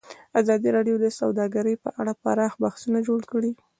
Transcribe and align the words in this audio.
ازادي 0.41 0.69
راډیو 0.77 0.95
د 0.99 1.05
سوداګري 1.19 1.73
په 1.83 1.89
اړه 1.99 2.11
پراخ 2.23 2.53
بحثونه 2.63 2.99
جوړ 3.07 3.21
کړي. 3.31 3.51